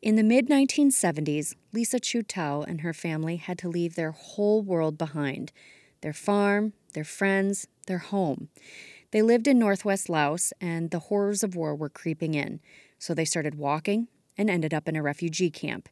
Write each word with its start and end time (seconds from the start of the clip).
In 0.00 0.14
the 0.14 0.22
mid 0.22 0.48
1970s, 0.48 1.56
Lisa 1.72 1.98
Chu 1.98 2.22
Tao 2.22 2.62
and 2.62 2.82
her 2.82 2.92
family 2.92 3.34
had 3.36 3.58
to 3.58 3.68
leave 3.68 3.96
their 3.96 4.12
whole 4.12 4.62
world 4.62 4.96
behind 4.96 5.50
their 6.02 6.12
farm, 6.12 6.72
their 6.92 7.02
friends, 7.02 7.66
their 7.88 7.98
home. 7.98 8.48
They 9.10 9.22
lived 9.22 9.48
in 9.48 9.58
northwest 9.58 10.08
Laos, 10.08 10.52
and 10.60 10.92
the 10.92 11.00
horrors 11.00 11.42
of 11.42 11.56
war 11.56 11.74
were 11.74 11.88
creeping 11.88 12.34
in, 12.34 12.60
so 12.96 13.12
they 13.12 13.24
started 13.24 13.56
walking 13.56 14.06
and 14.36 14.48
ended 14.48 14.72
up 14.72 14.86
in 14.86 14.94
a 14.94 15.02
refugee 15.02 15.50
camp. 15.50 15.88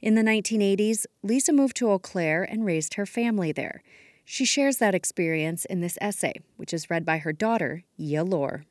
In 0.00 0.14
the 0.14 0.22
1980s, 0.22 1.06
Lisa 1.24 1.52
moved 1.52 1.76
to 1.78 1.90
Eau 1.90 1.98
Claire 1.98 2.44
and 2.44 2.64
raised 2.64 2.94
her 2.94 3.06
family 3.06 3.50
there. 3.50 3.82
She 4.24 4.44
shares 4.44 4.76
that 4.76 4.94
experience 4.94 5.64
in 5.64 5.80
this 5.80 5.98
essay, 6.00 6.34
which 6.56 6.72
is 6.72 6.90
read 6.90 7.04
by 7.04 7.18
her 7.18 7.32
daughter, 7.32 7.82
Yia 7.96 8.22
Lor. 8.22 8.66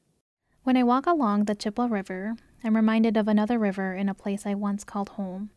When 0.63 0.77
I 0.77 0.83
walk 0.83 1.05
along 1.05 1.43
the 1.45 1.55
Chippewa 1.55 1.88
River, 1.88 2.35
I'm 2.63 2.75
reminded 2.75 3.17
of 3.17 3.27
another 3.27 3.59
river 3.59 3.93
in 3.93 4.09
a 4.09 4.13
place 4.13 4.45
I 4.45 4.53
once 4.53 4.83
called 4.83 5.09
home. 5.09 5.51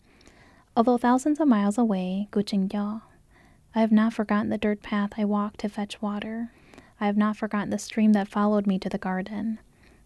Although 0.76 0.98
thousands 0.98 1.40
of 1.40 1.48
miles 1.48 1.78
away, 1.78 2.28
Guqingya, 2.30 3.02
I 3.74 3.80
have 3.80 3.92
not 3.92 4.12
forgotten 4.12 4.50
the 4.50 4.58
dirt 4.58 4.82
path 4.82 5.12
I 5.16 5.24
walked 5.24 5.60
to 5.60 5.68
fetch 5.68 6.02
water. 6.02 6.52
I 7.00 7.06
have 7.06 7.16
not 7.16 7.36
forgotten 7.36 7.70
the 7.70 7.78
stream 7.78 8.12
that 8.12 8.28
followed 8.28 8.66
me 8.66 8.78
to 8.80 8.88
the 8.88 8.98
garden. 8.98 9.58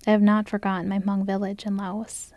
I 0.06 0.10
have 0.10 0.22
not 0.22 0.48
forgotten 0.48 0.88
my 0.88 0.98
Hmong 0.98 1.24
village 1.24 1.66
in 1.66 1.76
Laos. 1.76 2.32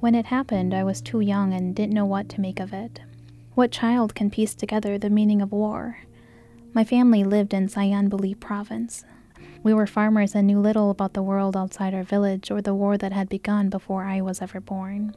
When 0.00 0.14
it 0.14 0.26
happened, 0.26 0.72
I 0.74 0.84
was 0.84 1.00
too 1.00 1.20
young 1.20 1.52
and 1.52 1.74
didn't 1.74 1.94
know 1.94 2.04
what 2.04 2.28
to 2.30 2.40
make 2.40 2.60
of 2.60 2.72
it. 2.72 3.00
What 3.54 3.72
child 3.72 4.14
can 4.14 4.30
piece 4.30 4.54
together 4.54 4.98
the 4.98 5.10
meaning 5.10 5.42
of 5.42 5.52
war? 5.52 6.00
My 6.74 6.84
family 6.84 7.24
lived 7.24 7.54
in 7.54 7.68
Sayan 7.68 8.08
Buli 8.08 8.34
province. 8.34 9.04
We 9.62 9.74
were 9.74 9.86
farmers 9.86 10.34
and 10.34 10.46
knew 10.46 10.60
little 10.60 10.90
about 10.90 11.14
the 11.14 11.22
world 11.22 11.56
outside 11.56 11.94
our 11.94 12.02
village 12.02 12.50
or 12.50 12.62
the 12.62 12.74
war 12.74 12.96
that 12.98 13.12
had 13.12 13.28
begun 13.28 13.68
before 13.68 14.04
I 14.04 14.20
was 14.20 14.40
ever 14.40 14.60
born. 14.60 15.14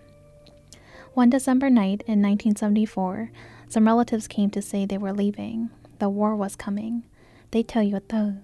One 1.13 1.29
December 1.29 1.70
night 1.70 2.04
in 2.07 2.21
1974, 2.21 3.31
some 3.68 3.85
relatives 3.85 4.27
came 4.27 4.49
to 4.51 4.62
say 4.62 4.85
they 4.85 4.98
were 4.98 5.13
leaving. 5.13 5.70
The 5.99 6.09
war 6.09 6.35
was 6.35 6.55
coming. 6.55 7.04
They 7.51 7.63
tell 7.63 7.84
you 7.84 8.01
though. 8.07 8.35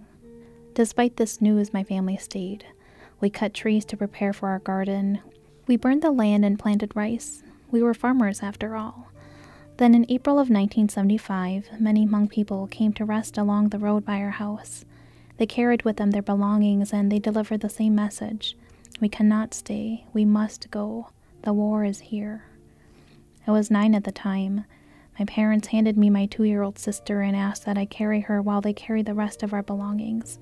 Despite 0.74 1.16
this 1.18 1.42
news, 1.42 1.74
my 1.74 1.84
family 1.84 2.18
stayed. 2.18 2.66
We 3.22 3.30
cut 3.30 3.54
trees 3.54 3.86
to 3.86 3.98
prepare 3.98 4.34
for 4.34 4.50
our 4.50 4.60
garden. 4.60 5.20
We 5.68 5.78
burned 5.78 6.02
the 6.02 6.12
land 6.12 6.44
and 6.44 6.60
planted 6.60 6.96
rice. 6.96 7.44
We 7.72 7.82
were 7.82 7.94
farmers 7.94 8.44
after 8.44 8.76
all. 8.76 9.08
Then 9.78 9.96
in 9.96 10.06
April 10.10 10.36
of 10.36 10.50
1975, 10.50 11.80
many 11.80 12.06
Hmong 12.06 12.30
people 12.30 12.68
came 12.68 12.94
to 12.94 13.06
rest 13.06 13.38
along 13.38 13.70
the 13.70 13.80
road 13.80 14.06
by 14.06 14.20
our 14.20 14.32
house. 14.32 14.86
They 15.38 15.46
carried 15.46 15.84
with 15.84 15.98
them 15.98 16.12
their 16.12 16.22
belongings 16.22 16.94
and 16.94 17.12
they 17.12 17.20
delivered 17.20 17.62
the 17.62 17.70
same 17.70 17.96
message 17.96 18.58
We 19.02 19.10
cannot 19.10 19.54
stay. 19.54 20.06
We 20.14 20.24
must 20.24 20.72
go. 20.72 21.10
The 21.42 21.54
war 21.54 21.84
is 21.84 22.00
here. 22.00 22.46
I 23.46 23.52
was 23.52 23.70
nine 23.70 23.94
at 23.94 24.06
the 24.06 24.12
time. 24.12 24.66
My 25.20 25.26
parents 25.26 25.68
handed 25.68 25.98
me 25.98 26.10
my 26.10 26.26
two 26.26 26.44
year 26.44 26.64
old 26.64 26.80
sister 26.80 27.22
and 27.22 27.36
asked 27.36 27.66
that 27.66 27.78
I 27.78 27.86
carry 27.86 28.22
her 28.22 28.42
while 28.42 28.62
they 28.62 28.74
carried 28.74 29.06
the 29.06 29.14
rest 29.14 29.44
of 29.44 29.54
our 29.54 29.64
belongings. 29.64 30.40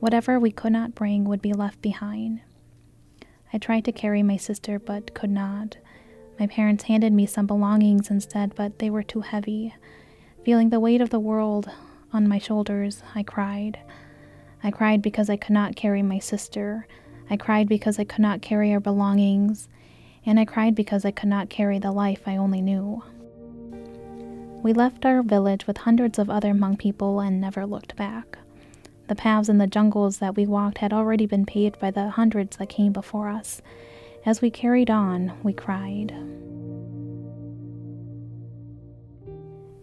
Whatever 0.00 0.38
we 0.38 0.52
could 0.52 0.72
not 0.72 0.94
bring 0.94 1.24
would 1.24 1.42
be 1.42 1.52
left 1.52 1.82
behind. 1.82 2.40
I 3.52 3.58
tried 3.58 3.84
to 3.86 3.92
carry 3.92 4.22
my 4.22 4.36
sister 4.36 4.78
but 4.78 5.14
could 5.14 5.30
not. 5.30 5.76
My 6.38 6.46
parents 6.46 6.84
handed 6.84 7.12
me 7.12 7.26
some 7.26 7.46
belongings 7.46 8.10
instead, 8.10 8.54
but 8.54 8.78
they 8.78 8.90
were 8.90 9.02
too 9.02 9.22
heavy. 9.22 9.74
Feeling 10.44 10.70
the 10.70 10.80
weight 10.80 11.00
of 11.00 11.10
the 11.10 11.18
world 11.18 11.68
on 12.12 12.28
my 12.28 12.38
shoulders, 12.38 13.02
I 13.14 13.24
cried. 13.24 13.78
I 14.62 14.70
cried 14.70 15.02
because 15.02 15.30
I 15.30 15.36
could 15.36 15.52
not 15.52 15.76
carry 15.76 16.02
my 16.02 16.18
sister. 16.18 16.86
I 17.30 17.36
cried 17.36 17.68
because 17.68 17.98
I 17.98 18.04
could 18.04 18.20
not 18.20 18.42
carry 18.42 18.72
our 18.72 18.80
belongings. 18.80 19.68
And 20.26 20.38
I 20.38 20.44
cried 20.44 20.74
because 20.74 21.04
I 21.04 21.10
could 21.10 21.28
not 21.28 21.48
carry 21.48 21.78
the 21.78 21.92
life 21.92 22.22
I 22.26 22.36
only 22.36 22.60
knew. 22.60 23.02
We 24.62 24.72
left 24.72 25.06
our 25.06 25.22
village 25.22 25.66
with 25.66 25.78
hundreds 25.78 26.18
of 26.18 26.28
other 26.28 26.52
Hmong 26.52 26.78
people 26.78 27.20
and 27.20 27.40
never 27.40 27.64
looked 27.64 27.94
back. 27.96 28.38
The 29.06 29.14
paths 29.14 29.48
in 29.48 29.58
the 29.58 29.66
jungles 29.66 30.18
that 30.18 30.36
we 30.36 30.46
walked 30.46 30.78
had 30.78 30.92
already 30.92 31.26
been 31.26 31.46
paved 31.46 31.78
by 31.78 31.90
the 31.90 32.10
hundreds 32.10 32.56
that 32.56 32.68
came 32.68 32.92
before 32.92 33.28
us. 33.28 33.62
As 34.26 34.42
we 34.42 34.50
carried 34.50 34.90
on, 34.90 35.32
we 35.42 35.52
cried. 35.52 36.12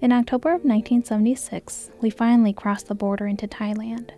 In 0.01 0.11
October 0.11 0.49
of 0.49 0.65
1976, 0.65 1.89
we 2.01 2.11
finally 2.11 2.53
crossed 2.53 2.87
the 2.87 2.93
border 2.93 3.25
into 3.25 3.47
Thailand. 3.47 4.11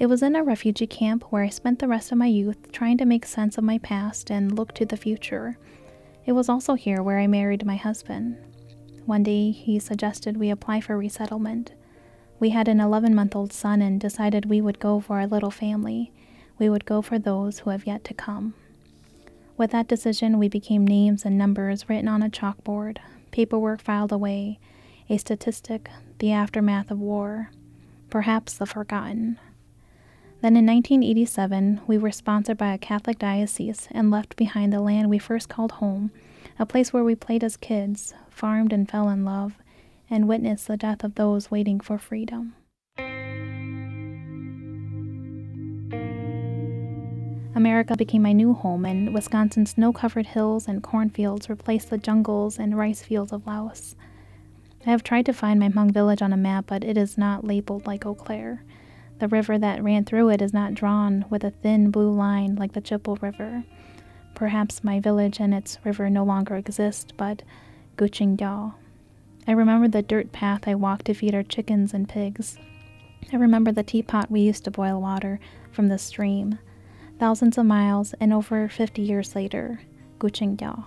It 0.00 0.08
was 0.08 0.22
in 0.22 0.34
a 0.34 0.42
refugee 0.42 0.86
camp 0.86 1.24
where 1.24 1.44
I 1.44 1.50
spent 1.50 1.78
the 1.78 1.86
rest 1.86 2.10
of 2.10 2.16
my 2.16 2.24
youth 2.24 2.72
trying 2.72 2.96
to 2.96 3.04
make 3.04 3.26
sense 3.26 3.58
of 3.58 3.64
my 3.64 3.76
past 3.76 4.30
and 4.30 4.56
look 4.56 4.72
to 4.76 4.86
the 4.86 4.96
future. 4.96 5.58
It 6.24 6.32
was 6.32 6.48
also 6.48 6.72
here 6.72 7.02
where 7.02 7.18
I 7.18 7.26
married 7.26 7.66
my 7.66 7.76
husband. 7.76 8.38
One 9.04 9.22
day, 9.22 9.50
he 9.50 9.78
suggested 9.78 10.38
we 10.38 10.48
apply 10.48 10.80
for 10.80 10.96
resettlement. 10.96 11.74
We 12.38 12.48
had 12.48 12.66
an 12.66 12.80
11 12.80 13.14
month 13.14 13.36
old 13.36 13.52
son 13.52 13.82
and 13.82 14.00
decided 14.00 14.46
we 14.46 14.62
would 14.62 14.78
go 14.78 15.00
for 15.00 15.18
our 15.18 15.26
little 15.26 15.50
family. 15.50 16.12
We 16.58 16.70
would 16.70 16.86
go 16.86 17.02
for 17.02 17.18
those 17.18 17.58
who 17.58 17.68
have 17.68 17.86
yet 17.86 18.02
to 18.04 18.14
come. 18.14 18.54
With 19.58 19.70
that 19.72 19.88
decision, 19.88 20.38
we 20.38 20.48
became 20.48 20.86
names 20.86 21.26
and 21.26 21.36
numbers 21.36 21.90
written 21.90 22.08
on 22.08 22.22
a 22.22 22.30
chalkboard, 22.30 22.96
paperwork 23.32 23.82
filed 23.82 24.12
away, 24.12 24.60
a 25.10 25.18
statistic, 25.18 25.90
the 26.20 26.32
aftermath 26.32 26.90
of 26.90 26.98
war, 26.98 27.50
perhaps 28.08 28.54
the 28.54 28.64
forgotten. 28.64 29.38
Then 30.42 30.56
in 30.56 30.64
1987, 30.64 31.82
we 31.86 31.98
were 31.98 32.10
sponsored 32.10 32.56
by 32.56 32.72
a 32.72 32.78
Catholic 32.78 33.18
diocese 33.18 33.88
and 33.90 34.10
left 34.10 34.36
behind 34.36 34.72
the 34.72 34.80
land 34.80 35.10
we 35.10 35.18
first 35.18 35.50
called 35.50 35.72
home, 35.72 36.12
a 36.58 36.64
place 36.64 36.94
where 36.94 37.04
we 37.04 37.14
played 37.14 37.44
as 37.44 37.58
kids, 37.58 38.14
farmed 38.30 38.72
and 38.72 38.88
fell 38.88 39.10
in 39.10 39.24
love, 39.24 39.58
and 40.08 40.26
witnessed 40.26 40.66
the 40.66 40.78
death 40.78 41.04
of 41.04 41.16
those 41.16 41.50
waiting 41.50 41.78
for 41.78 41.98
freedom. 41.98 42.54
America 47.54 47.94
became 47.94 48.22
my 48.22 48.32
new 48.32 48.54
home, 48.54 48.86
and 48.86 49.12
Wisconsin's 49.12 49.72
snow 49.72 49.92
covered 49.92 50.24
hills 50.24 50.66
and 50.66 50.82
cornfields 50.82 51.50
replaced 51.50 51.90
the 51.90 51.98
jungles 51.98 52.58
and 52.58 52.78
rice 52.78 53.02
fields 53.02 53.32
of 53.32 53.46
Laos. 53.46 53.94
I 54.86 54.90
have 54.90 55.02
tried 55.02 55.26
to 55.26 55.34
find 55.34 55.60
my 55.60 55.68
Hmong 55.68 55.90
village 55.90 56.22
on 56.22 56.32
a 56.32 56.38
map, 56.38 56.64
but 56.68 56.82
it 56.82 56.96
is 56.96 57.18
not 57.18 57.44
labeled 57.44 57.86
like 57.86 58.06
Eau 58.06 58.14
Claire. 58.14 58.64
The 59.20 59.28
river 59.28 59.58
that 59.58 59.82
ran 59.82 60.04
through 60.04 60.30
it 60.30 60.42
is 60.42 60.52
not 60.52 60.74
drawn 60.74 61.26
with 61.28 61.44
a 61.44 61.50
thin 61.50 61.90
blue 61.90 62.10
line 62.10 62.56
like 62.56 62.72
the 62.72 62.80
Chippewa 62.80 63.16
River. 63.20 63.64
Perhaps 64.34 64.82
my 64.82 64.98
village 64.98 65.40
and 65.40 65.52
its 65.52 65.78
river 65.84 66.08
no 66.08 66.24
longer 66.24 66.56
exist, 66.56 67.12
but 67.16 67.42
Guqingya 67.96 68.72
I 69.46 69.52
remember 69.52 69.88
the 69.88 70.02
dirt 70.02 70.32
path 70.32 70.66
I 70.66 70.74
walked 70.74 71.06
to 71.06 71.14
feed 71.14 71.34
our 71.34 71.42
chickens 71.42 71.92
and 71.92 72.08
pigs. 72.08 72.58
I 73.32 73.36
remember 73.36 73.72
the 73.72 73.82
teapot 73.82 74.30
we 74.30 74.40
used 74.40 74.64
to 74.64 74.70
boil 74.70 75.00
water 75.00 75.38
from 75.70 75.88
the 75.88 75.98
stream. 75.98 76.58
Thousands 77.18 77.58
of 77.58 77.66
miles 77.66 78.14
and 78.20 78.32
over 78.32 78.68
50 78.68 79.02
years 79.02 79.34
later, 79.34 79.80
Guqingya. 80.18 80.84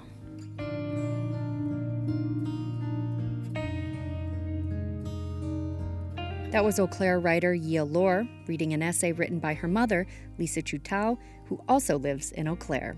That 6.53 6.63
was 6.63 6.79
Eau 6.79 6.85
Claire 6.85 7.19
writer 7.19 7.55
Yia 7.55 7.83
Lor 7.83 8.27
reading 8.45 8.73
an 8.73 8.83
essay 8.83 9.11
written 9.11 9.39
by 9.39 9.55
her 9.55 9.67
mother, 9.67 10.05
Lisa 10.37 10.61
Chu 10.61 10.77
Tao, 10.77 11.17
who 11.47 11.59
also 11.67 11.97
lives 11.97 12.31
in 12.31 12.47
Eau 12.47 12.55
Claire. 12.55 12.95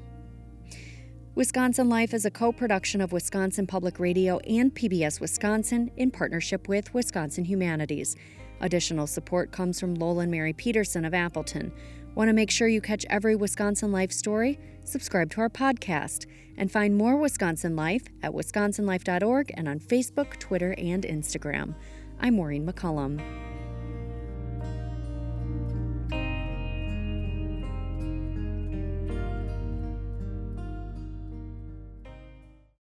Wisconsin 1.36 1.88
Life 1.88 2.14
is 2.14 2.26
a 2.26 2.30
co 2.30 2.52
production 2.52 3.00
of 3.00 3.14
Wisconsin 3.14 3.66
Public 3.66 3.98
Radio 3.98 4.40
and 4.40 4.76
PBS 4.76 5.22
Wisconsin 5.22 5.90
in 5.96 6.12
partnership 6.12 6.68
with 6.68 6.94
Wisconsin 6.94 7.46
Humanities. 7.46 8.18
Additional 8.60 9.08
support 9.08 9.54
comes 9.54 9.80
from 9.80 9.96
Lolan 9.96 10.30
Mary 10.30 10.52
Peterson 10.52 11.06
of 11.06 11.14
Appleton. 11.14 11.72
Want 12.14 12.28
to 12.28 12.34
make 12.34 12.52
sure 12.52 12.68
you 12.68 12.82
catch 12.82 13.06
every 13.10 13.38
Wisconsin 13.38 13.90
Life 13.90 14.12
story? 14.12 14.60
Subscribe 14.84 15.30
to 15.30 15.40
our 15.40 15.50
podcast 15.50 16.25
and 16.58 16.69
find 16.69 16.98
more 16.98 17.16
Wisconsin 17.16 17.78
Life 17.78 18.04
at 18.22 18.34
wisconsinlife.org 18.34 19.54
and 19.54 19.69
on 19.69 19.80
Facebook, 19.80 20.40
Twitter, 20.40 20.75
and 20.78 21.04
Instagram. 21.04 21.74
I'm 22.19 22.35
Maureen 22.35 22.65
McCollum. 22.65 23.21